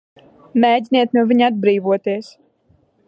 [0.63, 2.33] Mēģiniet no viņa atbrīvoties!